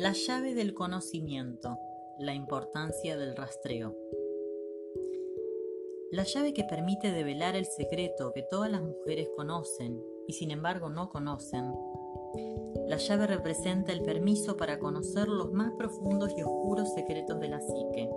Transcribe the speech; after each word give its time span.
La 0.00 0.12
llave 0.12 0.54
del 0.54 0.74
conocimiento, 0.74 1.76
la 2.20 2.32
importancia 2.32 3.16
del 3.16 3.34
rastreo. 3.34 3.96
La 6.12 6.22
llave 6.22 6.54
que 6.54 6.62
permite 6.62 7.10
develar 7.10 7.56
el 7.56 7.66
secreto 7.66 8.30
que 8.32 8.44
todas 8.48 8.70
las 8.70 8.80
mujeres 8.80 9.28
conocen 9.34 10.00
y 10.28 10.34
sin 10.34 10.52
embargo 10.52 10.88
no 10.88 11.08
conocen. 11.08 11.74
La 12.86 12.98
llave 12.98 13.26
representa 13.26 13.90
el 13.90 14.02
permiso 14.02 14.56
para 14.56 14.78
conocer 14.78 15.26
los 15.26 15.50
más 15.50 15.72
profundos 15.72 16.32
y 16.38 16.44
oscuros 16.44 16.94
secretos 16.94 17.40
de 17.40 17.48
la 17.48 17.60
psique. 17.60 18.08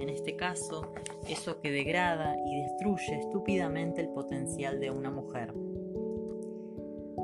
En 0.00 0.10
este 0.10 0.36
caso, 0.36 0.92
eso 1.30 1.62
que 1.62 1.70
degrada 1.70 2.36
y 2.44 2.60
destruye 2.60 3.20
estúpidamente 3.20 4.02
el 4.02 4.10
potencial 4.10 4.80
de 4.80 4.90
una 4.90 5.10
mujer. 5.10 5.54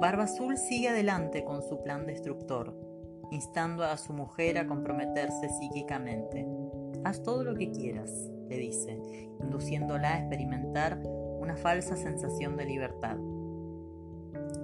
Barba 0.01 0.23
Azul 0.23 0.57
sigue 0.57 0.89
adelante 0.89 1.45
con 1.45 1.63
su 1.63 1.83
plan 1.83 2.07
destructor 2.07 2.89
instando 3.31 3.85
a 3.85 3.97
su 3.97 4.13
mujer 4.13 4.59
a 4.59 4.67
comprometerse 4.67 5.49
psíquicamente. 5.49 6.47
Haz 7.05 7.23
todo 7.23 7.45
lo 7.45 7.55
que 7.55 7.71
quieras, 7.71 8.11
le 8.49 8.59
dice, 8.59 8.99
induciéndola 9.41 10.15
a 10.15 10.19
experimentar 10.19 11.01
una 11.41 11.57
falsa 11.57 11.97
sensación 11.97 12.57
de 12.57 12.67
libertad. 12.67 13.17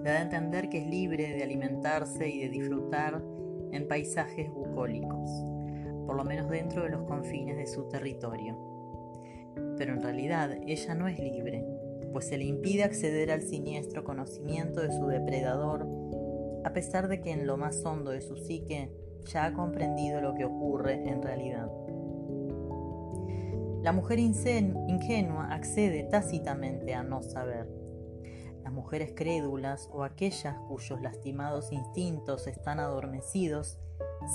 Le 0.03 0.11
da 0.11 0.19
a 0.19 0.23
entender 0.23 0.69
que 0.69 0.79
es 0.79 0.87
libre 0.87 1.35
de 1.35 1.43
alimentarse 1.43 2.29
y 2.29 2.41
de 2.41 2.49
disfrutar 2.49 3.23
en 3.73 3.89
paisajes 3.89 4.51
bucólicos, 4.51 5.31
por 6.07 6.17
lo 6.17 6.25
menos 6.25 6.49
dentro 6.51 6.83
de 6.83 6.91
los 6.91 7.05
confines 7.05 7.57
de 7.57 7.67
su 7.67 7.89
territorio. 7.89 8.57
Pero 9.79 9.95
en 9.95 10.03
realidad 10.03 10.51
ella 10.67 10.95
no 10.95 11.09
es 11.09 11.19
libre, 11.19 11.65
pues 12.13 12.27
se 12.27 12.39
le 12.39 12.45
impide 12.45 12.85
acceder 12.85 13.31
al 13.31 13.43
siniestro 13.43 14.05
conocimiento 14.05 14.81
de 14.81 14.93
su 14.93 15.07
depredador 15.07 15.87
a 16.67 16.73
pesar 16.73 17.07
de 17.07 17.21
que 17.21 17.31
en 17.31 17.47
lo 17.47 17.57
más 17.57 17.85
hondo 17.85 18.11
de 18.11 18.21
su 18.21 18.35
psique 18.35 18.91
ya 19.27 19.45
ha 19.45 19.53
comprendido 19.53 20.21
lo 20.21 20.35
que 20.35 20.45
ocurre 20.45 21.09
en 21.09 21.23
realidad. 21.23 21.71
La 23.83 23.93
mujer 23.93 24.19
ingenua 24.19 25.47
accede 25.53 26.03
tácitamente 26.11 26.93
a 26.93 27.05
no 27.05 27.23
saber. 27.23 27.69
Las 28.65 28.73
mujeres 28.73 29.13
crédulas 29.15 29.89
o 29.93 30.03
aquellas 30.03 30.59
cuyos 30.67 31.01
lastimados 31.01 31.71
instintos 31.71 32.49
están 32.49 32.81
adormecidos 32.81 33.79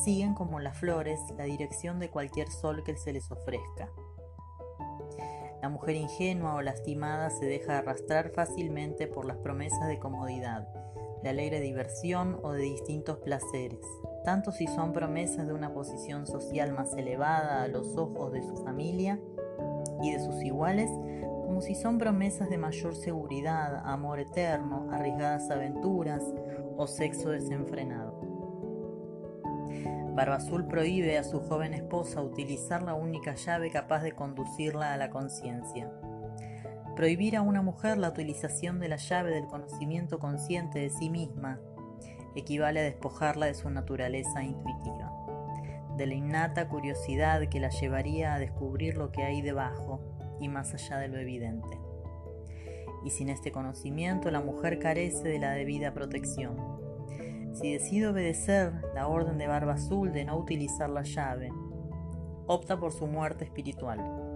siguen 0.06 0.34
como 0.34 0.62
las 0.62 0.78
flores 0.78 1.20
la 1.38 1.44
dirección 1.44 2.00
de 2.00 2.09
cualquier 2.09 2.50
sol 2.50 2.82
que 2.86 2.96
se 2.96 3.12
les 3.12 3.30
ofrezca. 3.30 3.92
La 5.62 5.68
mujer 5.68 5.98
ingenua 5.98 6.56
o 6.56 6.62
lastimada 6.62 7.30
se 7.30 7.46
deja 7.46 7.80
arrastrar 7.80 8.30
fácilmente 8.30 9.08
por 9.08 9.26
las 9.26 9.36
promesas 9.36 9.90
de 9.90 10.00
comodidad 10.00 10.66
de 11.23 11.30
alegre 11.30 11.59
diversión 11.59 12.39
o 12.44 12.52
de 12.52 12.64
distintos 12.64 13.17
placeres, 13.19 13.86
tanto 14.23 14.52
si 14.52 14.67
son 14.67 14.94
promesas 14.94 15.47
de 15.47 15.53
una 15.53 15.73
posición 15.73 16.25
social 16.28 16.73
más 16.73 16.94
elevada 16.95 17.63
a 17.63 17.67
los 17.67 17.97
ojos 17.97 18.31
de 18.31 18.41
su 18.41 18.58
familia 18.58 19.19
y 20.02 20.11
de 20.11 20.19
sus 20.19 20.41
iguales, 20.44 20.89
como 21.45 21.61
si 21.61 21.75
son 21.75 21.97
promesas 21.97 22.50
de 22.50 22.58
mayor 22.58 22.95
seguridad, 22.95 23.81
amor 23.86 24.19
eterno, 24.19 24.89
arriesgadas 24.91 25.50
aventuras 25.52 26.23
o 26.78 26.88
sexo 26.88 27.30
desenfrenado. 27.30 28.19
Barba 30.13 30.35
Azul 30.35 30.66
prohíbe 30.67 31.17
a 31.17 31.23
su 31.23 31.39
joven 31.39 31.73
esposa 31.73 32.22
utilizar 32.22 32.83
la 32.83 32.94
única 32.94 33.35
llave 33.35 33.72
capaz 33.72 34.03
de 34.03 34.11
conducirla 34.11 34.94
a 34.94 34.97
la 34.97 35.09
conciencia. 35.09 35.89
Prohibir 37.02 37.35
a 37.35 37.41
una 37.41 37.63
mujer 37.63 37.97
la 37.97 38.09
utilización 38.09 38.80
de 38.80 38.88
la 38.88 38.97
llave 38.97 39.31
del 39.31 39.47
conocimiento 39.47 40.19
consciente 40.19 40.77
de 40.77 40.91
sí 40.91 41.09
misma 41.09 41.59
equivale 42.35 42.80
a 42.80 42.83
despojarla 42.83 43.47
de 43.47 43.55
su 43.55 43.71
naturaleza 43.71 44.44
intuitiva, 44.44 45.11
de 45.97 46.06
la 46.06 46.13
innata 46.13 46.69
curiosidad 46.69 47.41
que 47.50 47.59
la 47.59 47.69
llevaría 47.69 48.35
a 48.35 48.40
descubrir 48.40 48.97
lo 48.97 49.11
que 49.11 49.23
hay 49.23 49.41
debajo 49.41 50.00
y 50.40 50.47
más 50.47 50.75
allá 50.75 51.00
de 51.00 51.07
lo 51.07 51.17
evidente. 51.17 51.75
Y 53.03 53.09
sin 53.09 53.29
este 53.29 53.51
conocimiento 53.51 54.29
la 54.29 54.41
mujer 54.41 54.78
carece 54.78 55.28
de 55.28 55.40
la 55.40 55.53
debida 55.53 55.95
protección. 55.95 56.56
Si 57.53 57.73
decide 57.73 58.09
obedecer 58.09 58.73
la 58.94 59.07
orden 59.07 59.40
de 59.40 59.47
Barba 59.47 59.73
Azul 59.73 60.13
de 60.13 60.25
no 60.25 60.38
utilizar 60.38 60.91
la 60.91 61.01
llave, 61.01 61.50
opta 62.45 62.79
por 62.79 62.91
su 62.91 63.07
muerte 63.07 63.44
espiritual 63.44 64.31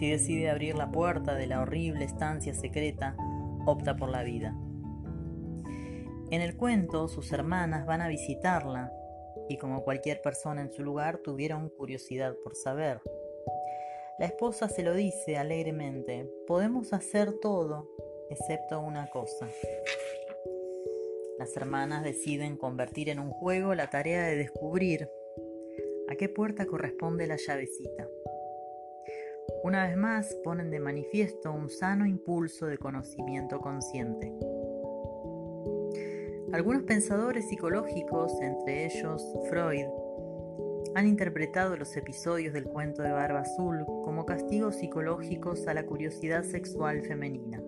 si 0.00 0.08
decide 0.08 0.48
abrir 0.48 0.76
la 0.76 0.90
puerta 0.90 1.34
de 1.34 1.46
la 1.46 1.60
horrible 1.60 2.06
estancia 2.06 2.54
secreta, 2.54 3.14
opta 3.66 3.96
por 3.96 4.08
la 4.08 4.22
vida. 4.22 4.56
En 6.30 6.40
el 6.40 6.56
cuento, 6.56 7.06
sus 7.06 7.30
hermanas 7.32 7.84
van 7.84 8.00
a 8.00 8.08
visitarla 8.08 8.90
y 9.50 9.58
como 9.58 9.84
cualquier 9.84 10.22
persona 10.22 10.62
en 10.62 10.72
su 10.72 10.82
lugar 10.82 11.18
tuvieron 11.18 11.68
curiosidad 11.68 12.34
por 12.42 12.56
saber. 12.56 13.02
La 14.18 14.24
esposa 14.24 14.70
se 14.70 14.82
lo 14.82 14.94
dice 14.94 15.36
alegremente, 15.36 16.26
podemos 16.46 16.94
hacer 16.94 17.34
todo 17.34 17.86
excepto 18.30 18.80
una 18.80 19.10
cosa. 19.10 19.48
Las 21.38 21.54
hermanas 21.58 22.04
deciden 22.04 22.56
convertir 22.56 23.10
en 23.10 23.18
un 23.18 23.32
juego 23.32 23.74
la 23.74 23.90
tarea 23.90 24.22
de 24.22 24.36
descubrir 24.36 25.10
a 26.08 26.14
qué 26.14 26.30
puerta 26.30 26.64
corresponde 26.64 27.26
la 27.26 27.36
llavecita. 27.36 28.08
Una 29.62 29.86
vez 29.86 29.96
más 29.96 30.34
ponen 30.42 30.70
de 30.70 30.80
manifiesto 30.80 31.52
un 31.52 31.68
sano 31.68 32.06
impulso 32.06 32.64
de 32.64 32.78
conocimiento 32.78 33.60
consciente. 33.60 34.32
Algunos 36.52 36.84
pensadores 36.84 37.46
psicológicos, 37.48 38.40
entre 38.40 38.86
ellos 38.86 39.22
Freud, 39.50 39.86
han 40.94 41.06
interpretado 41.06 41.76
los 41.76 41.94
episodios 41.96 42.54
del 42.54 42.64
cuento 42.64 43.02
de 43.02 43.12
Barba 43.12 43.40
Azul 43.40 43.84
como 44.02 44.24
castigos 44.24 44.76
psicológicos 44.76 45.68
a 45.68 45.74
la 45.74 45.84
curiosidad 45.84 46.42
sexual 46.42 47.02
femenina. 47.02 47.62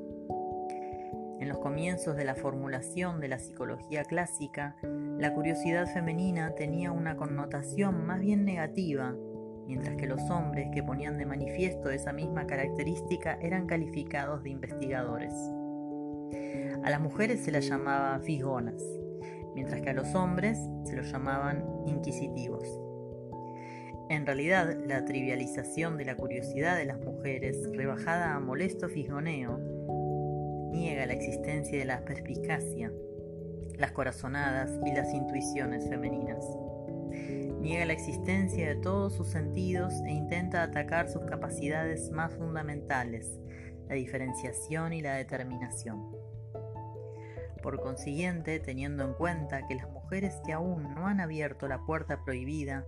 En 1.41 1.49
los 1.49 1.59
comienzos 1.59 2.17
de 2.17 2.25
la 2.25 2.37
formulación 2.37 3.21
de 3.21 3.29
la 3.29 3.39
psicología 3.39 4.05
clásica, 4.05 4.77
la 5.19 5.35
curiosidad 5.35 5.87
femenina 5.93 6.55
tenía 6.55 6.91
una 6.91 7.17
connotación 7.17 8.07
más 8.07 8.21
bien 8.21 8.47
negativa 8.47 9.15
mientras 9.67 9.97
que 9.97 10.07
los 10.07 10.21
hombres 10.31 10.69
que 10.73 10.83
ponían 10.83 11.19
de 11.19 11.27
manifiesto 11.27 11.91
esa 11.91 12.13
misma 12.13 12.47
característica 12.47 13.39
eran 13.41 13.67
calificados 13.67 14.43
de 14.43 14.51
investigadores. 14.51 15.33
A 16.83 16.91
las 16.91 17.01
mujeres 17.01 17.45
se 17.45 17.53
las 17.53 17.69
llamaba 17.69 18.19
figonas, 18.21 18.83
mientras 19.55 19.81
que 19.81 19.91
a 19.91 19.95
los 19.95 20.15
hombres 20.15 20.59
se 20.85 20.97
los 20.97 21.11
llamaban 21.11 21.65
inquisitivos. 21.87 22.67
En 24.09 24.27
realidad, 24.27 24.77
la 24.87 25.05
trivialización 25.05 25.97
de 25.97 26.05
la 26.05 26.17
curiosidad 26.17 26.77
de 26.77 26.85
las 26.85 26.99
mujeres, 27.01 27.71
rebajada 27.73 28.35
a 28.35 28.41
molesto 28.41 28.89
figoneo, 28.89 29.59
niega 30.71 31.07
la 31.07 31.15
existencia 31.15 31.79
de 31.79 31.85
la 31.85 32.05
perspicacia, 32.05 32.93
las 33.79 33.93
corazonadas 33.93 34.71
y 34.85 34.93
las 34.93 35.15
intuiciones 35.15 35.89
femeninas 35.89 36.45
niega 37.63 37.87
la 37.87 37.93
existencia 37.93 38.69
de 38.69 38.75
todos 38.75 39.15
sus 39.15 39.29
sentidos 39.29 39.95
e 40.05 40.11
intenta 40.11 40.65
atacar 40.65 41.09
sus 41.09 41.23
capacidades 41.23 42.11
más 42.11 42.35
fundamentales, 42.35 43.39
la 43.89 43.95
diferenciación 43.95 44.93
y 44.93 45.01
la 45.01 45.15
determinación. 45.15 46.11
Por 47.63 47.81
consiguiente, 47.81 48.59
teniendo 48.59 49.05
en 49.05 49.15
cuenta 49.15 49.65
que 49.69 49.77
las 49.77 49.89
mujeres 49.89 50.35
que 50.45 50.53
aún 50.53 50.93
no 50.95 51.07
han 51.07 51.21
abierto 51.21 51.69
la 51.69 51.85
puerta 51.85 52.25
prohibida 52.25 52.85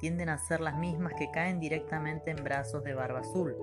tienden 0.00 0.28
a 0.28 0.36
ser 0.36 0.60
las 0.60 0.78
mismas 0.78 1.14
que 1.14 1.30
caen 1.30 1.58
directamente 1.58 2.30
en 2.30 2.44
brazos 2.44 2.84
de 2.84 2.92
barba 2.92 3.20
azul. 3.20 3.56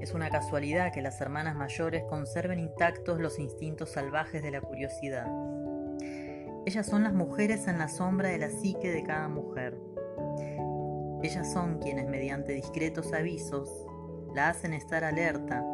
Es 0.00 0.14
una 0.14 0.30
casualidad 0.30 0.92
que 0.92 1.02
las 1.02 1.20
hermanas 1.20 1.56
mayores 1.56 2.04
conserven 2.04 2.60
intactos 2.60 3.18
los 3.18 3.40
instintos 3.40 3.90
salvajes 3.90 4.44
de 4.44 4.52
la 4.52 4.60
curiosidad 4.60 5.26
ellas 6.66 6.84
son 6.84 7.04
las 7.04 7.14
mujeres 7.14 7.68
en 7.68 7.78
la 7.78 7.86
sombra 7.86 8.28
de 8.28 8.38
la 8.38 8.50
psique 8.50 8.90
de 8.90 9.04
cada 9.04 9.28
mujer. 9.28 9.78
Ellas 11.22 11.52
son 11.52 11.78
quienes 11.78 12.08
mediante 12.08 12.54
discretos 12.54 13.12
avisos 13.12 13.70
la 14.34 14.48
hacen 14.48 14.74
estar 14.74 15.04
alerta 15.04 15.64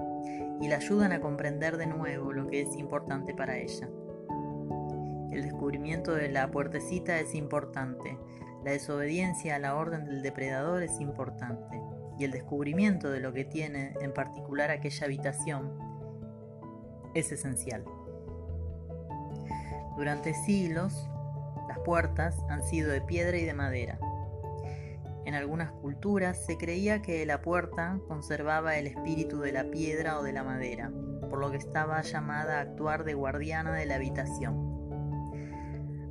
y 0.61 0.69
la 0.69 0.77
ayudan 0.77 1.13
a 1.13 1.21
comprender 1.21 1.79
de 1.79 1.87
nuevo 1.87 2.35
lo 2.35 2.47
que 2.47 2.61
es 2.61 2.77
importante 2.77 3.33
para 3.33 3.57
ella. 3.57 3.89
El 5.31 5.43
descubrimiento 5.45 6.15
de 6.15 6.29
la 6.29 6.51
puertecita 6.51 7.19
es 7.19 7.35
importante, 7.35 8.19
la 8.63 8.73
desobediencia 8.73 9.57
a 9.57 9.59
la 9.59 9.77
orden 9.77 10.05
del 10.05 10.21
depredador 10.21 10.83
es 10.83 11.01
importante 11.01 11.81
y 12.19 12.25
el 12.25 12.33
descubrimiento 12.33 13.11
de 13.11 13.21
lo 13.21 13.33
que 13.33 13.47
tiene 13.47 13.95
en 14.03 14.13
particular 14.13 14.71
aquella 14.71 15.07
habitación 15.07 15.73
es 17.15 17.33
esencial. 17.33 17.83
Durante 19.97 20.35
siglos, 20.35 21.09
las 21.69 21.79
puertas 21.81 22.37
han 22.49 22.63
sido 22.63 22.91
de 22.91 23.01
piedra 23.01 23.37
y 23.37 23.45
de 23.45 23.55
madera. 23.55 23.99
En 25.25 25.35
algunas 25.35 25.71
culturas 25.71 26.45
se 26.45 26.57
creía 26.57 27.03
que 27.03 27.25
la 27.27 27.43
puerta 27.43 27.99
conservaba 28.09 28.77
el 28.77 28.87
espíritu 28.87 29.41
de 29.41 29.53
la 29.53 29.71
piedra 29.71 30.19
o 30.19 30.23
de 30.23 30.33
la 30.33 30.43
madera, 30.43 30.91
por 31.29 31.39
lo 31.39 31.51
que 31.51 31.59
estaba 31.59 32.03
llamada 32.03 32.59
a 32.59 32.63
actuar 32.63 33.05
de 33.05 33.15
guardiana 33.15 33.73
de 33.73 33.87
la 33.87 33.97
habitación. 33.97 34.73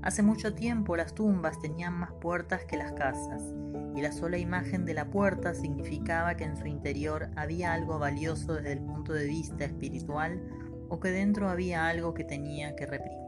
Hace 0.01 0.23
mucho 0.23 0.55
tiempo 0.55 0.95
las 0.95 1.13
tumbas 1.13 1.59
tenían 1.59 1.93
más 1.93 2.13
puertas 2.13 2.65
que 2.65 2.77
las 2.77 2.93
casas, 2.93 3.43
y 3.95 4.01
la 4.01 4.11
sola 4.11 4.37
imagen 4.37 4.85
de 4.85 4.93
la 4.93 5.11
puerta 5.11 5.53
significaba 5.53 6.35
que 6.35 6.45
en 6.45 6.57
su 6.57 6.65
interior 6.65 7.29
había 7.35 7.73
algo 7.73 7.99
valioso 7.99 8.55
desde 8.55 8.73
el 8.73 8.79
punto 8.79 9.13
de 9.13 9.25
vista 9.25 9.65
espiritual 9.65 10.41
o 10.89 10.99
que 10.99 11.09
dentro 11.09 11.49
había 11.49 11.87
algo 11.87 12.13
que 12.13 12.23
tenía 12.23 12.75
que 12.75 12.85
reprimir. 12.85 13.20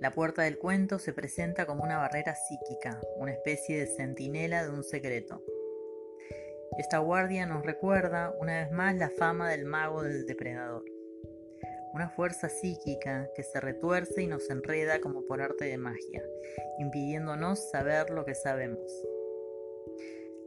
La 0.00 0.10
puerta 0.12 0.42
del 0.42 0.58
cuento 0.58 0.98
se 0.98 1.12
presenta 1.12 1.66
como 1.66 1.84
una 1.84 1.98
barrera 1.98 2.34
psíquica, 2.34 3.00
una 3.16 3.32
especie 3.32 3.78
de 3.78 3.86
centinela 3.86 4.62
de 4.64 4.70
un 4.70 4.84
secreto. 4.84 5.42
Esta 6.78 6.98
guardia 6.98 7.46
nos 7.46 7.64
recuerda 7.64 8.34
una 8.38 8.60
vez 8.60 8.70
más 8.70 8.94
la 8.96 9.10
fama 9.10 9.50
del 9.50 9.64
mago 9.64 10.02
del 10.02 10.26
depredador 10.26 10.84
una 11.92 12.10
fuerza 12.10 12.48
psíquica 12.48 13.28
que 13.34 13.42
se 13.42 13.60
retuerce 13.60 14.22
y 14.22 14.26
nos 14.26 14.48
enreda 14.50 15.00
como 15.00 15.24
por 15.24 15.40
arte 15.40 15.64
de 15.64 15.78
magia, 15.78 16.22
impidiéndonos 16.78 17.70
saber 17.70 18.10
lo 18.10 18.24
que 18.24 18.34
sabemos. 18.34 18.90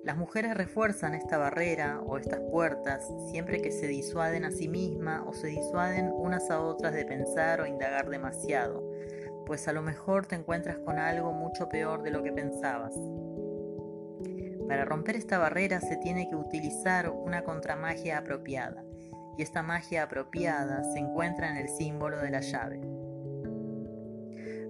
Las 0.04 0.18
mujeres 0.18 0.56
refuerzan 0.56 1.14
esta 1.14 1.38
barrera 1.38 2.02
o 2.06 2.18
estas 2.18 2.40
puertas 2.40 3.08
siempre 3.30 3.62
que 3.62 3.72
se 3.72 3.88
disuaden 3.88 4.46
a 4.46 4.52
sí 4.52 4.68
mismas 4.68 5.24
o 5.28 5.34
se 5.34 5.48
disuaden 5.48 6.12
unas 6.12 6.50
a 6.50 6.60
otras 6.60 6.94
de 6.94 7.06
pensar 7.06 7.62
o 7.62 7.68
indagar 7.68 8.10
demasiado, 8.10 8.91
pues 9.46 9.68
a 9.68 9.74
lo 9.74 9.82
mejor 9.82 10.26
te 10.26 10.36
encuentras 10.36 10.78
con 10.80 11.00
algo 11.00 11.34
mucho 11.34 11.70
peor 11.70 12.04
de 12.04 12.12
lo 12.12 12.24
que 12.24 12.32
pensabas. 12.32 12.94
Para 14.68 14.86
romper 14.86 15.18
esta 15.18 15.38
barrera 15.38 15.82
se 15.82 15.98
tiene 15.98 16.30
que 16.30 16.36
utilizar 16.36 17.10
una 17.10 17.44
contramagia 17.44 18.18
apropiada, 18.18 18.84
y 19.38 19.42
esta 19.42 19.64
magia 19.64 20.04
apropiada 20.04 20.84
se 20.94 21.00
encuentra 21.00 21.50
en 21.50 21.58
el 21.58 21.68
símbolo 21.68 22.18
de 22.18 22.30
la 22.30 22.42
llave. 22.42 22.82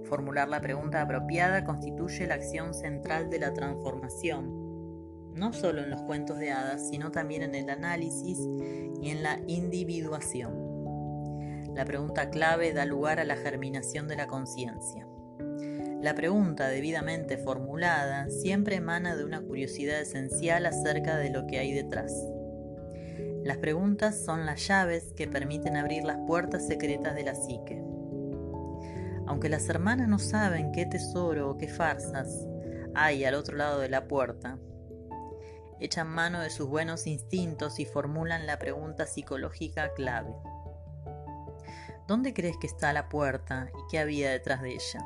Formular 0.05 0.49
la 0.49 0.59
pregunta 0.59 1.01
apropiada 1.01 1.63
constituye 1.63 2.27
la 2.27 2.35
acción 2.35 2.73
central 2.73 3.29
de 3.29 3.39
la 3.39 3.53
transformación, 3.53 5.33
no 5.35 5.53
solo 5.53 5.81
en 5.81 5.89
los 5.89 6.01
cuentos 6.01 6.37
de 6.37 6.51
hadas, 6.51 6.89
sino 6.89 7.11
también 7.11 7.43
en 7.43 7.55
el 7.55 7.69
análisis 7.69 8.37
y 9.01 9.09
en 9.09 9.23
la 9.23 9.39
individuación. 9.47 10.60
La 11.75 11.85
pregunta 11.85 12.29
clave 12.29 12.73
da 12.73 12.85
lugar 12.85 13.19
a 13.19 13.23
la 13.23 13.35
germinación 13.35 14.07
de 14.07 14.15
la 14.17 14.27
conciencia. 14.27 15.07
La 16.01 16.15
pregunta 16.15 16.67
debidamente 16.67 17.37
formulada 17.37 18.27
siempre 18.29 18.77
emana 18.77 19.15
de 19.15 19.23
una 19.23 19.39
curiosidad 19.41 20.01
esencial 20.01 20.65
acerca 20.65 21.17
de 21.17 21.29
lo 21.29 21.45
que 21.45 21.59
hay 21.59 21.73
detrás. 21.73 22.11
Las 23.43 23.57
preguntas 23.57 24.23
son 24.23 24.45
las 24.45 24.67
llaves 24.67 25.13
que 25.13 25.27
permiten 25.27 25.77
abrir 25.77 26.03
las 26.03 26.17
puertas 26.27 26.67
secretas 26.67 27.15
de 27.15 27.23
la 27.23 27.35
psique. 27.35 27.81
Aunque 29.27 29.47
las 29.47 29.69
hermanas 29.69 30.07
no 30.07 30.19
saben 30.19 30.71
qué 30.71 30.85
tesoro 30.85 31.51
o 31.51 31.57
qué 31.57 31.67
farsas 31.67 32.47
hay 32.93 33.23
al 33.23 33.35
otro 33.35 33.55
lado 33.55 33.79
de 33.79 33.89
la 33.89 34.07
puerta, 34.07 34.57
echan 35.79 36.07
mano 36.07 36.41
de 36.41 36.49
sus 36.49 36.67
buenos 36.67 37.07
instintos 37.07 37.79
y 37.79 37.85
formulan 37.85 38.45
la 38.45 38.59
pregunta 38.59 39.05
psicológica 39.05 39.93
clave. 39.93 40.33
¿Dónde 42.11 42.33
crees 42.33 42.57
que 42.57 42.67
está 42.67 42.91
la 42.91 43.07
puerta 43.07 43.71
y 43.73 43.89
qué 43.89 43.97
había 43.97 44.31
detrás 44.31 44.61
de 44.61 44.73
ella? 44.73 44.99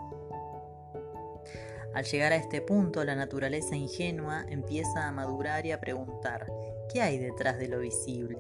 Al 1.94 2.04
llegar 2.04 2.34
a 2.34 2.36
este 2.36 2.62
punto, 2.62 3.04
la 3.04 3.14
naturaleza 3.14 3.76
ingenua 3.76 4.44
empieza 4.50 5.08
a 5.08 5.12
madurar 5.12 5.68
y 5.68 5.72
a 5.72 5.80
preguntar, 5.80 6.52
¿qué 6.92 7.04
hay 7.04 7.20
detrás 7.20 7.60
de 7.60 7.68
lo 7.68 7.78
visible? 7.78 8.40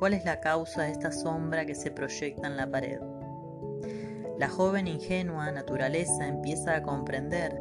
¿Cuál 0.00 0.14
es 0.14 0.24
la 0.24 0.40
causa 0.40 0.82
de 0.82 0.90
esta 0.90 1.12
sombra 1.12 1.64
que 1.64 1.76
se 1.76 1.92
proyecta 1.92 2.48
en 2.48 2.56
la 2.56 2.68
pared? 2.68 2.98
La 4.36 4.48
joven 4.48 4.88
ingenua 4.88 5.52
naturaleza 5.52 6.26
empieza 6.26 6.74
a 6.74 6.82
comprender 6.82 7.56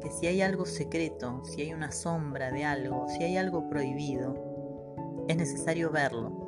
que 0.00 0.10
si 0.10 0.26
hay 0.26 0.40
algo 0.40 0.64
secreto, 0.64 1.44
si 1.44 1.60
hay 1.60 1.74
una 1.74 1.92
sombra 1.92 2.50
de 2.50 2.64
algo, 2.64 3.08
si 3.10 3.24
hay 3.24 3.36
algo 3.36 3.68
prohibido, 3.68 5.26
es 5.28 5.36
necesario 5.36 5.90
verlo. 5.90 6.41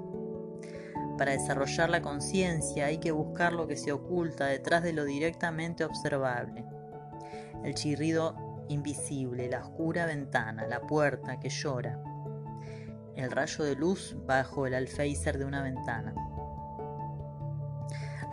Para 1.19 1.33
desarrollar 1.33 1.91
la 1.91 2.03
conciencia 2.03 2.87
hay 2.87 2.99
que 2.99 3.13
buscar 3.13 3.53
lo 3.53 3.67
que 3.67 3.77
se 3.77 3.93
oculta 3.93 4.47
detrás 4.47 4.83
de 4.83 4.93
lo 4.93 5.05
directamente 5.05 5.85
observable 5.85 6.65
el 7.65 7.75
chirrido 7.75 8.37
invisible, 8.69 9.49
la 9.49 9.61
oscura 9.61 10.07
ventana, 10.07 10.67
la 10.67 10.81
puerta 10.81 11.41
que 11.41 11.49
llora, 11.49 11.99
el 13.17 13.31
rayo 13.31 13.65
de 13.65 13.75
luz 13.75 14.17
bajo 14.27 14.67
el 14.67 14.75
alféizar 14.75 15.39
de 15.39 15.45
una 15.45 15.63
ventana. 15.63 16.15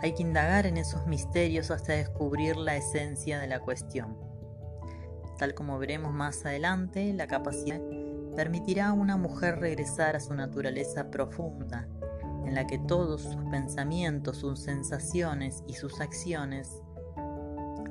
Hay 0.02 0.14
que 0.14 0.22
indagar 0.22 0.66
en 0.66 0.76
esos 0.76 1.06
misterios 1.06 1.70
hasta 1.70 1.94
descubrir 1.94 2.56
la 2.56 2.76
esencia 2.76 3.38
de 3.38 3.46
la 3.46 3.60
cuestión. 3.60 4.18
Tal 5.38 5.54
como 5.54 5.78
veremos 5.78 6.12
más 6.12 6.44
adelante, 6.44 7.12
la 7.12 7.26
capacidad 7.26 7.80
permitirá 8.36 8.88
a 8.88 8.92
una 8.92 9.16
mujer 9.16 9.60
regresar 9.60 10.16
a 10.16 10.20
su 10.20 10.34
naturaleza 10.34 11.10
profunda, 11.10 11.88
en 12.46 12.54
la 12.54 12.66
que 12.66 12.78
todos 12.78 13.22
sus 13.22 13.44
pensamientos, 13.50 14.38
sus 14.38 14.60
sensaciones 14.60 15.62
y 15.66 15.74
sus 15.74 16.00
acciones 16.00 16.82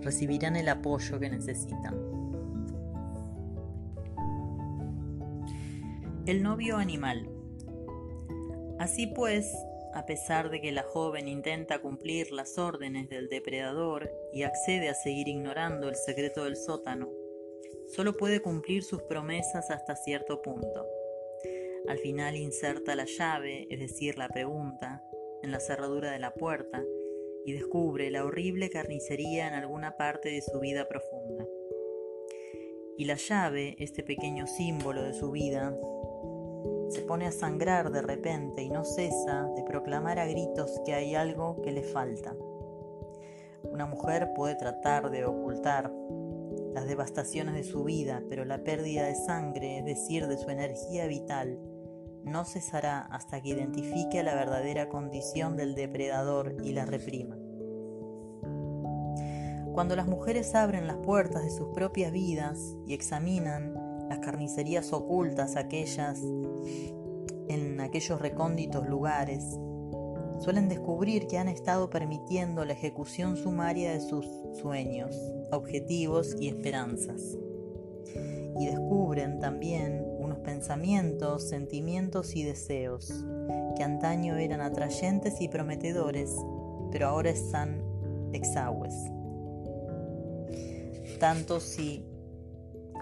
recibirán 0.02 0.56
el 0.56 0.70
apoyo 0.70 1.20
que 1.20 1.30
necesitan. 1.30 1.96
El 6.26 6.44
novio 6.44 6.78
animal. 6.78 7.30
Así 8.80 9.08
pues, 9.08 9.52
a 9.94 10.06
pesar 10.06 10.50
de 10.50 10.62
que 10.62 10.72
la 10.72 10.84
joven 10.84 11.28
intenta 11.28 11.80
cumplir 11.82 12.32
las 12.32 12.58
órdenes 12.58 13.10
del 13.10 13.30
depredador 13.30 14.10
y 14.34 14.44
accede 14.44 14.90
a 14.90 14.94
seguir 14.94 15.28
ignorando 15.28 15.90
el 15.90 15.96
secreto 15.96 16.44
del 16.46 16.56
sótano, 16.56 17.10
solo 17.88 18.16
puede 18.16 18.42
cumplir 18.42 18.84
sus 18.84 19.02
promesas 19.04 19.70
hasta 19.70 19.96
cierto 19.96 20.42
punto. 20.42 20.86
Al 21.92 21.98
final 21.98 22.38
inserta 22.38 22.96
la 22.96 23.04
llave, 23.04 23.68
es 23.70 23.78
decir, 23.78 24.18
la 24.18 24.30
pregunta, 24.30 25.04
en 25.44 25.52
la 25.52 25.60
cerradura 25.60 26.14
de 26.14 26.20
la 26.20 26.34
puerta 26.34 26.82
y 27.46 27.52
descubre 27.52 28.10
la 28.10 28.24
horrible 28.24 28.70
carnicería 28.70 29.46
en 29.50 29.56
alguna 29.56 29.98
parte 29.98 30.30
de 30.30 30.42
su 30.42 30.58
vida 30.62 30.88
profunda. 30.88 31.46
Y 32.98 33.04
la 33.04 33.16
llave, 33.16 33.76
este 33.78 34.04
pequeño 34.04 34.48
símbolo 34.48 35.04
de 35.04 35.12
su 35.12 35.32
vida, 35.32 35.78
se 36.88 37.02
pone 37.02 37.28
a 37.28 37.34
sangrar 37.34 37.92
de 37.92 38.02
repente 38.02 38.64
y 38.64 38.70
no 38.70 38.86
cesa 38.86 39.50
de 39.58 39.64
proclamar 39.64 40.18
a 40.18 40.28
gritos 40.28 40.80
que 40.86 40.94
hay 40.94 41.14
algo 41.14 41.62
que 41.62 41.74
le 41.74 41.84
falta. 41.84 42.38
Una 43.64 43.86
mujer 43.86 44.32
puede 44.34 44.56
tratar 44.56 45.12
de 45.12 45.26
ocultar 45.26 45.92
las 46.74 46.88
devastaciones 46.88 47.54
de 47.54 47.66
su 47.66 47.84
vida, 47.84 48.24
pero 48.30 48.46
la 48.46 48.64
pérdida 48.64 49.08
de 49.08 49.16
sangre, 49.16 49.80
es 49.80 49.84
decir, 49.84 50.28
de 50.28 50.38
su 50.38 50.50
energía 50.50 51.06
vital, 51.08 51.60
no 52.24 52.46
cesará 52.46 53.00
hasta 53.00 53.42
que 53.42 53.50
identifique 53.50 54.24
la 54.24 54.36
verdadera 54.36 54.90
condición 54.90 55.58
del 55.58 55.76
depredador 55.76 56.56
y 56.64 56.74
la 56.74 56.86
reprima. 56.86 57.38
Cuando 59.74 59.96
las 59.96 60.08
mujeres 60.08 60.54
abren 60.54 60.86
las 60.86 60.98
puertas 60.98 61.44
de 61.44 61.50
sus 61.50 61.70
propias 61.70 62.12
vidas 62.12 62.76
y 62.86 62.94
examinan 62.94 63.74
las 64.10 64.20
carnicerías 64.20 64.92
ocultas 64.92 65.56
aquellas 65.56 66.20
en 67.48 67.80
aquellos 67.80 68.22
recónditos 68.22 68.86
lugares, 68.88 69.58
suelen 70.40 70.68
descubrir 70.68 71.28
que 71.28 71.38
han 71.38 71.48
estado 71.48 71.90
permitiendo 71.90 72.66
la 72.66 72.74
ejecución 72.74 73.38
sumaria 73.38 73.94
de 73.94 74.02
sus 74.02 74.26
sueños, 74.54 75.16
objetivos 75.52 76.36
y 76.40 76.50
esperanzas. 76.50 77.38
Y 78.60 78.66
descubren 78.66 79.40
también 79.40 80.01
pensamientos, 80.44 81.50
sentimientos 81.50 82.36
y 82.36 82.44
deseos 82.44 83.14
que 83.76 83.84
antaño 83.84 84.38
eran 84.38 84.62
atrayentes 84.62 85.42
y 85.42 85.48
prometedores, 85.48 86.36
pero 86.92 87.08
ahora 87.08 87.30
están 87.30 87.84
exagües. 88.34 88.94
Tanto 91.20 91.60
si 91.60 92.06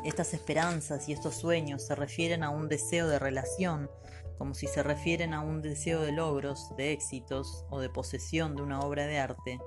estas 0.04 0.34
esperanzas 0.34 1.10
y 1.10 1.14
estos 1.14 1.36
sueños 1.36 1.84
se 1.84 1.96
refieren 1.96 2.44
a 2.44 2.50
un 2.50 2.70
deseo 2.70 3.08
de 3.08 3.20
relación, 3.20 3.90
como 4.38 4.54
si 4.54 4.68
se 4.68 4.84
refieren 4.84 5.34
a 5.34 5.42
un 5.42 5.62
deseo 5.62 6.02
de 6.02 6.14
logros, 6.14 6.74
de 6.78 6.94
éxitos 6.94 7.66
o 7.70 7.80
de 7.80 7.90
posesión 7.90 8.56
de 8.56 8.62
una 8.62 8.80
obra 8.80 9.06
de 9.06 9.20
arte, 9.20 9.60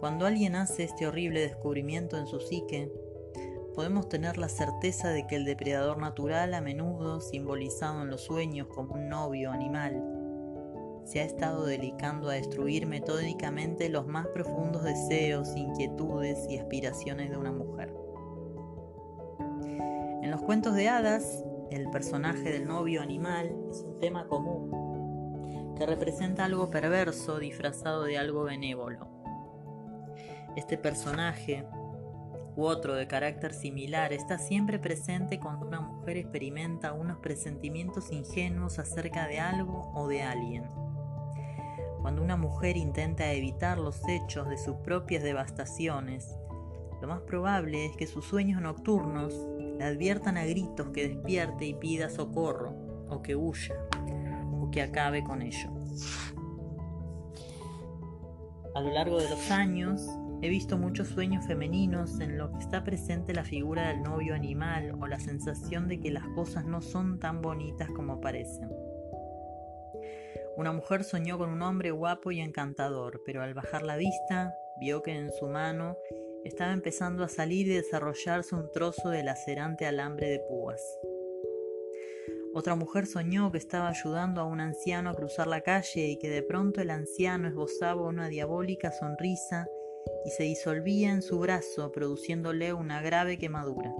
cuando 0.00 0.26
alguien 0.26 0.56
hace 0.56 0.84
este 0.84 1.06
horrible 1.06 1.40
descubrimiento 1.40 2.18
en 2.18 2.26
su 2.26 2.40
psique, 2.40 2.90
podemos 3.76 4.08
tener 4.08 4.38
la 4.38 4.48
certeza 4.48 5.10
de 5.10 5.26
que 5.26 5.36
el 5.36 5.44
depredador 5.44 5.98
natural, 5.98 6.54
a 6.54 6.62
menudo 6.62 7.20
simbolizado 7.20 8.02
en 8.02 8.08
los 8.08 8.22
sueños 8.22 8.68
como 8.68 8.94
un 8.94 9.10
novio 9.10 9.52
animal, 9.52 10.02
se 11.04 11.20
ha 11.20 11.24
estado 11.24 11.66
dedicando 11.66 12.30
a 12.30 12.34
destruir 12.34 12.86
metódicamente 12.86 13.90
los 13.90 14.06
más 14.06 14.26
profundos 14.28 14.82
deseos, 14.82 15.54
inquietudes 15.54 16.38
y 16.48 16.56
aspiraciones 16.56 17.30
de 17.30 17.36
una 17.36 17.52
mujer. 17.52 17.94
En 20.22 20.30
los 20.30 20.40
cuentos 20.40 20.74
de 20.74 20.88
hadas, 20.88 21.44
el 21.70 21.90
personaje 21.90 22.50
del 22.50 22.66
novio 22.66 23.02
animal 23.02 23.54
es 23.70 23.82
un 23.82 23.98
tema 23.98 24.26
común, 24.26 25.74
que 25.76 25.84
representa 25.84 26.46
algo 26.46 26.70
perverso 26.70 27.38
disfrazado 27.38 28.04
de 28.04 28.16
algo 28.16 28.44
benévolo. 28.44 29.06
Este 30.56 30.78
personaje 30.78 31.66
u 32.56 32.64
otro 32.64 32.94
de 32.94 33.06
carácter 33.06 33.52
similar 33.52 34.12
está 34.14 34.38
siempre 34.38 34.78
presente 34.78 35.38
cuando 35.38 35.66
una 35.66 35.80
mujer 35.80 36.16
experimenta 36.16 36.94
unos 36.94 37.18
presentimientos 37.18 38.10
ingenuos 38.10 38.78
acerca 38.78 39.28
de 39.28 39.38
algo 39.38 39.92
o 39.94 40.08
de 40.08 40.22
alguien. 40.22 40.64
Cuando 42.00 42.22
una 42.22 42.36
mujer 42.36 42.76
intenta 42.76 43.30
evitar 43.32 43.78
los 43.78 44.00
hechos 44.08 44.48
de 44.48 44.56
sus 44.56 44.76
propias 44.76 45.22
devastaciones, 45.22 46.34
lo 47.02 47.08
más 47.08 47.20
probable 47.20 47.84
es 47.84 47.96
que 47.96 48.06
sus 48.06 48.24
sueños 48.24 48.62
nocturnos 48.62 49.34
le 49.78 49.84
adviertan 49.84 50.38
a 50.38 50.46
gritos 50.46 50.88
que 50.90 51.08
despierte 51.08 51.66
y 51.66 51.74
pida 51.74 52.08
socorro, 52.08 52.74
o 53.10 53.22
que 53.22 53.36
huya, 53.36 53.74
o 54.52 54.70
que 54.70 54.80
acabe 54.80 55.22
con 55.22 55.42
ello. 55.42 55.70
A 58.74 58.80
lo 58.80 58.90
largo 58.90 59.18
de 59.18 59.28
los 59.28 59.50
años, 59.50 60.08
He 60.42 60.48
visto 60.50 60.76
muchos 60.76 61.08
sueños 61.08 61.46
femeninos 61.46 62.20
en 62.20 62.36
los 62.36 62.50
que 62.50 62.58
está 62.58 62.84
presente 62.84 63.32
la 63.32 63.44
figura 63.44 63.88
del 63.88 64.02
novio 64.02 64.34
animal 64.34 64.96
o 65.00 65.06
la 65.06 65.18
sensación 65.18 65.88
de 65.88 65.98
que 65.98 66.10
las 66.10 66.26
cosas 66.34 66.66
no 66.66 66.82
son 66.82 67.18
tan 67.18 67.40
bonitas 67.40 67.88
como 67.90 68.20
parecen. 68.20 68.70
Una 70.56 70.72
mujer 70.72 71.04
soñó 71.04 71.38
con 71.38 71.50
un 71.50 71.62
hombre 71.62 71.90
guapo 71.90 72.32
y 72.32 72.40
encantador, 72.40 73.22
pero 73.24 73.42
al 73.42 73.54
bajar 73.54 73.82
la 73.82 73.96
vista 73.96 74.54
vio 74.78 75.02
que 75.02 75.12
en 75.12 75.30
su 75.32 75.46
mano 75.46 75.96
estaba 76.44 76.72
empezando 76.72 77.24
a 77.24 77.28
salir 77.28 77.66
y 77.66 77.74
desarrollarse 77.74 78.54
un 78.54 78.70
trozo 78.72 79.08
de 79.10 79.24
lacerante 79.24 79.86
alambre 79.86 80.28
de 80.28 80.38
púas. 80.40 80.82
Otra 82.54 82.74
mujer 82.74 83.06
soñó 83.06 83.52
que 83.52 83.58
estaba 83.58 83.88
ayudando 83.88 84.40
a 84.40 84.44
un 84.44 84.60
anciano 84.60 85.10
a 85.10 85.14
cruzar 85.14 85.46
la 85.46 85.60
calle 85.60 86.06
y 86.08 86.18
que 86.18 86.30
de 86.30 86.42
pronto 86.42 86.80
el 86.80 86.90
anciano 86.90 87.48
esbozaba 87.48 88.02
una 88.02 88.28
diabólica 88.28 88.92
sonrisa 88.92 89.66
y 90.24 90.30
se 90.30 90.42
disolvía 90.44 91.10
en 91.10 91.22
su 91.22 91.38
brazo 91.38 91.92
produciéndole 91.92 92.72
una 92.72 93.00
grave 93.02 93.38
quemadura. 93.38 93.94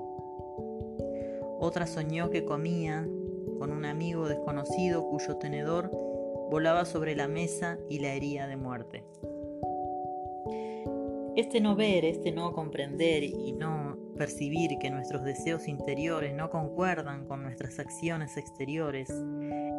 Otra 1.58 1.86
soñó 1.86 2.30
que 2.30 2.44
comía 2.44 3.06
con 3.58 3.72
un 3.72 3.84
amigo 3.84 4.28
desconocido 4.28 5.08
cuyo 5.08 5.36
tenedor 5.36 5.90
volaba 6.50 6.84
sobre 6.84 7.16
la 7.16 7.28
mesa 7.28 7.78
y 7.88 8.00
la 8.00 8.12
hería 8.12 8.46
de 8.46 8.56
muerte. 8.56 9.04
Este 11.36 11.60
no 11.60 11.76
ver, 11.76 12.04
este 12.04 12.32
no 12.32 12.52
comprender 12.52 13.22
y 13.22 13.52
no 13.52 13.98
percibir 14.16 14.78
que 14.78 14.90
nuestros 14.90 15.22
deseos 15.22 15.68
interiores 15.68 16.34
no 16.34 16.48
concuerdan 16.48 17.26
con 17.26 17.42
nuestras 17.42 17.78
acciones 17.78 18.36
exteriores 18.38 19.10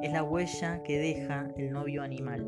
es 0.03 0.13
la 0.13 0.23
huella 0.23 0.83
que 0.83 0.99
deja 0.99 1.51
el 1.57 1.71
novio 1.71 2.03
animal. 2.03 2.45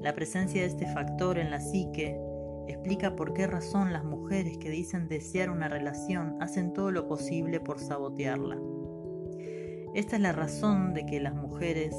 La 0.00 0.14
presencia 0.14 0.62
de 0.62 0.68
este 0.68 0.86
factor 0.86 1.38
en 1.38 1.50
la 1.50 1.60
psique 1.60 2.18
explica 2.68 3.16
por 3.16 3.32
qué 3.32 3.46
razón 3.46 3.92
las 3.92 4.04
mujeres 4.04 4.58
que 4.58 4.70
dicen 4.70 5.08
desear 5.08 5.50
una 5.50 5.68
relación 5.68 6.36
hacen 6.40 6.72
todo 6.72 6.90
lo 6.90 7.06
posible 7.06 7.60
por 7.60 7.78
sabotearla. 7.78 8.58
Esta 9.94 10.16
es 10.16 10.22
la 10.22 10.32
razón 10.32 10.92
de 10.92 11.06
que 11.06 11.20
las 11.20 11.34
mujeres 11.34 11.94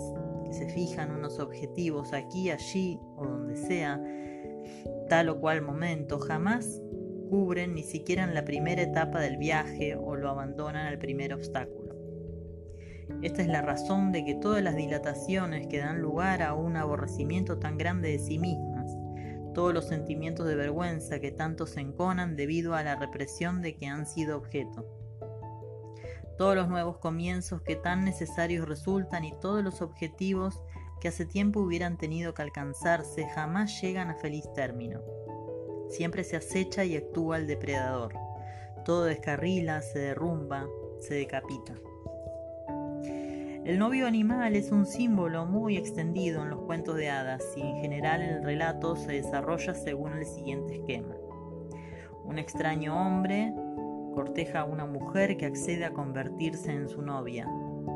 que 0.46 0.54
se 0.54 0.70
fijan 0.70 1.12
unos 1.12 1.40
objetivos 1.40 2.14
aquí, 2.14 2.52
allí 2.52 3.00
o 3.16 3.26
donde 3.26 3.56
sea, 3.56 4.02
tal 5.10 5.30
o 5.30 5.40
cual 5.40 5.62
momento, 5.62 6.20
jamás 6.20 6.82
cubren 7.30 7.74
ni 7.74 7.84
siquiera 7.84 8.24
en 8.24 8.34
la 8.34 8.46
primera 8.46 8.82
etapa 8.82 9.20
del 9.20 9.38
viaje 9.38 9.96
o 9.96 10.16
lo 10.16 10.30
abandonan 10.30 10.86
al 10.86 11.00
primer 11.00 11.34
obstáculo. 11.34 11.96
Esta 13.22 13.42
es 13.42 13.48
la 13.48 13.62
razón 13.62 14.12
de 14.12 14.24
que 14.24 14.36
todas 14.36 14.64
las 14.64 14.76
dilataciones 14.76 15.68
que 15.68 15.80
dan 15.80 16.02
lugar 16.02 16.44
a 16.44 16.54
un 16.54 16.76
aborrecimiento 16.78 17.58
tan 17.58 17.78
grande 17.78 18.10
de 18.10 18.20
sí 18.20 18.38
mismas 18.38 18.67
todos 19.58 19.74
los 19.74 19.88
sentimientos 19.88 20.46
de 20.46 20.54
vergüenza 20.54 21.20
que 21.20 21.32
tanto 21.32 21.66
se 21.66 21.80
enconan 21.80 22.36
debido 22.36 22.76
a 22.76 22.84
la 22.84 22.96
represión 22.96 23.64
de 23.64 23.76
que 23.76 23.88
han 23.88 24.06
sido 24.06 24.38
objeto. 24.38 24.86
Todos 26.38 26.56
los 26.56 26.68
nuevos 26.68 27.00
comienzos 27.00 27.64
que 27.64 27.76
tan 27.76 28.06
necesarios 28.06 28.70
resultan 28.70 29.26
y 29.26 29.34
todos 29.40 29.64
los 29.64 29.82
objetivos 29.82 30.62
que 31.02 31.08
hace 31.08 31.26
tiempo 31.26 31.62
hubieran 31.62 31.98
tenido 31.98 32.36
que 32.36 32.44
alcanzarse 32.44 33.28
jamás 33.30 33.82
llegan 33.82 34.12
a 34.12 34.16
feliz 34.16 34.46
término. 34.54 35.02
Siempre 35.90 36.24
se 36.24 36.36
acecha 36.38 36.86
y 36.86 36.96
actúa 36.96 37.38
el 37.38 37.48
depredador. 37.48 38.14
Todo 38.86 39.06
descarrila, 39.06 39.82
se 39.82 39.98
derrumba, 39.98 40.68
se 41.00 41.16
decapita. 41.16 41.74
El 43.68 43.80
novio 43.80 44.08
animal 44.08 44.56
es 44.56 44.72
un 44.72 44.86
símbolo 44.86 45.46
muy 45.46 45.76
extendido 45.76 46.42
en 46.42 46.52
los 46.52 46.62
cuentos 46.62 46.96
de 46.96 47.10
hadas 47.10 47.44
y 47.58 47.60
en 47.60 47.82
general 47.82 48.22
el 48.22 48.42
relato 48.42 48.96
se 48.96 49.12
desarrolla 49.12 49.74
según 49.74 50.14
el 50.14 50.26
siguiente 50.26 50.76
esquema. 50.76 51.14
Un 52.24 52.40
extraño 52.40 52.96
hombre 52.96 53.54
corteja 54.16 54.62
a 54.62 54.64
una 54.64 54.86
mujer 54.86 55.36
que 55.36 55.48
accede 55.48 55.84
a 55.84 55.92
convertirse 55.92 56.72
en 56.72 56.88
su 56.88 57.02
novia, 57.02 57.46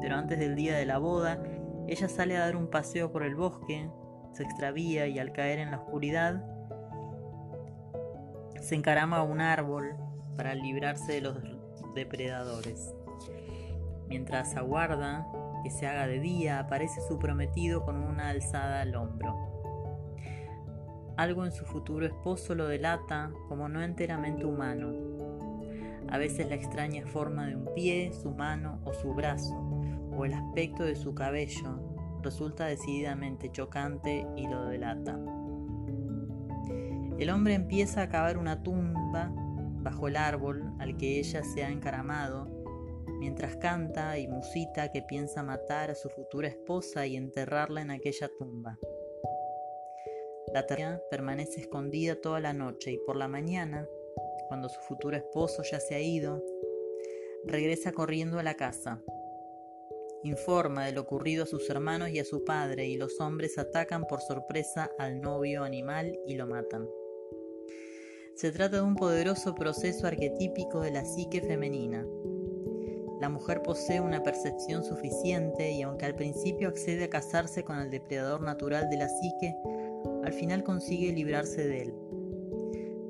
pero 0.02 0.18
antes 0.18 0.40
del 0.40 0.56
día 0.56 0.76
de 0.76 0.86
la 0.86 0.98
boda, 0.98 1.42
ella 1.88 2.10
sale 2.10 2.36
a 2.36 2.42
dar 2.42 2.58
un 2.58 2.68
paseo 2.68 3.14
por 3.14 3.24
el 3.24 3.36
bosque, 3.36 3.90
se 4.34 4.44
extravía 4.44 5.08
y 5.08 5.20
al 5.20 5.32
caer 5.32 5.60
en 5.60 5.72
la 5.72 5.78
oscuridad, 5.78 6.44
se 8.60 8.76
encarama 8.76 9.20
a 9.20 9.24
un 9.24 9.40
árbol 9.40 9.96
para 10.36 10.54
librarse 10.54 11.14
de 11.14 11.22
los 11.22 11.38
depredadores. 11.96 12.94
Mientras 14.10 14.58
aguarda, 14.58 15.26
que 15.64 15.70
se 15.70 15.88
haga 15.88 16.08
de 16.08 16.20
día, 16.20 16.60
aparece 16.60 17.02
su 17.02 17.18
prometido 17.20 17.84
con 17.84 17.98
una 17.98 18.30
alzada 18.30 18.82
al 18.82 18.96
hombro. 18.96 19.52
Algo 21.18 21.46
en 21.46 21.52
su 21.52 21.66
futuro 21.66 22.06
esposo 22.06 22.56
lo 22.56 22.68
delata 22.68 23.32
como 23.48 23.70
no 23.70 23.84
enteramente 23.84 24.46
humano. 24.46 24.92
A 26.10 26.18
veces 26.18 26.50
la 26.50 26.56
extraña 26.56 27.06
forma 27.06 27.48
de 27.48 27.56
un 27.56 27.74
pie, 27.74 28.12
su 28.14 28.32
mano 28.32 28.80
o 28.86 28.94
su 28.94 29.14
brazo, 29.14 29.56
o 30.16 30.26
el 30.26 30.34
aspecto 30.34 30.84
de 30.84 30.96
su 30.96 31.14
cabello, 31.14 31.80
resulta 32.22 32.66
decididamente 32.66 33.52
chocante 33.52 34.28
y 34.36 34.48
lo 34.48 34.66
delata. 34.66 35.20
El 37.18 37.30
hombre 37.30 37.54
empieza 37.54 38.02
a 38.02 38.10
cavar 38.10 38.38
una 38.38 38.64
tumba 38.64 39.32
bajo 39.84 40.08
el 40.08 40.16
árbol 40.16 40.74
al 40.80 40.98
que 40.98 41.20
ella 41.20 41.44
se 41.44 41.64
ha 41.64 41.70
encaramado 41.70 42.50
mientras 43.20 43.56
canta 43.58 44.18
y 44.18 44.28
musita 44.28 44.92
que 44.92 45.02
piensa 45.02 45.44
matar 45.44 45.92
a 45.92 45.96
su 45.96 46.10
futura 46.10 46.48
esposa 46.48 47.06
y 47.06 47.16
enterrarla 47.16 47.82
en 47.82 47.92
aquella 47.92 48.30
tumba. 48.38 48.78
La 50.54 50.66
tarea 50.66 51.02
permanece 51.10 51.62
escondida 51.62 52.16
toda 52.16 52.40
la 52.40 52.54
noche 52.54 52.92
y 52.92 52.98
por 52.98 53.16
la 53.16 53.28
mañana, 53.28 53.88
cuando 54.48 54.68
su 54.68 54.82
futuro 54.82 55.16
esposo 55.16 55.64
ya 55.64 55.80
se 55.80 55.96
ha 55.96 56.02
ido, 56.02 56.44
regresa 57.46 57.94
corriendo 57.94 58.38
a 58.38 58.44
la 58.44 58.56
casa. 58.56 59.02
Informa 60.24 60.86
de 60.86 60.92
lo 60.92 61.02
ocurrido 61.02 61.44
a 61.44 61.48
sus 61.48 61.70
hermanos 61.70 62.10
y 62.10 62.20
a 62.20 62.26
su 62.26 62.44
padre 62.44 62.88
y 62.88 62.98
los 62.98 63.20
hombres 63.22 63.58
atacan 63.58 64.06
por 64.06 64.22
sorpresa 64.22 64.92
al 65.00 65.22
novio 65.22 65.64
animal 65.64 66.20
y 66.28 66.36
lo 66.36 66.48
matan. 66.48 66.88
Se 68.36 68.52
trata 68.52 68.78
de 68.78 68.84
un 68.84 68.96
poderoso 68.96 69.56
proceso 69.56 70.08
arquetípico 70.08 70.82
de 70.82 70.92
la 70.92 71.06
psique 71.06 71.42
femenina, 71.42 72.06
la 73.22 73.30
mujer 73.30 73.62
posee 73.62 74.02
una 74.02 74.24
percepción 74.24 74.84
suficiente 74.84 75.72
y 75.72 75.84
aunque 75.84 76.08
al 76.08 76.16
principio 76.16 76.68
accede 76.68 77.04
a 77.04 77.10
casarse 77.12 77.64
con 77.64 77.78
el 77.78 77.92
depredador 77.92 78.42
natural 78.42 78.90
de 78.90 78.98
la 78.98 79.08
psique, 79.08 79.56
al 80.24 80.34
final 80.34 80.64
consigue 80.64 81.14
librarse 81.14 81.68
de 81.68 81.84
él, 81.84 81.94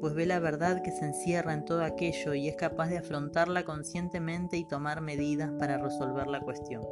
pues 0.02 0.14
ve 0.14 0.26
la 0.26 0.40
verdad 0.40 0.82
que 0.82 0.92
se 0.92 1.06
encierra 1.06 1.54
en 1.54 1.64
todo 1.64 1.86
aquello 1.86 2.34
y 2.34 2.50
es 2.50 2.58
capaz 2.58 2.90
de 2.90 2.98
afrontarla 2.98 3.64
conscientemente 3.64 4.58
y 4.58 4.68
tomar 4.68 5.00
medidas 5.00 5.50
para 5.58 5.78
resolver 5.78 6.28
la 6.28 6.42
cuestión. 6.42 6.84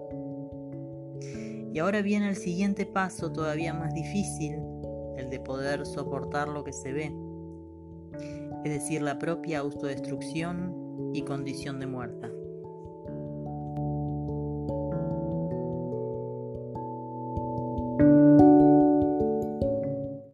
Y 1.73 1.79
ahora 1.79 2.01
viene 2.01 2.29
el 2.29 2.37
siguiente 2.37 2.85
paso 2.85 3.33
todavía 3.33 3.73
más 3.73 3.93
difícil, 3.93 4.55
el 5.17 5.29
de 5.29 5.41
poder 5.41 5.85
soportar 5.85 6.47
lo 6.47 6.63
que 6.63 6.71
se 6.71 6.93
ve, 6.93 7.13
es 8.63 8.71
decir, 8.71 9.01
la 9.01 9.19
propia 9.19 9.59
autodestrucción 9.59 11.11
y 11.13 11.23
condición 11.23 11.81
de 11.81 11.87
muerta. 11.87 12.29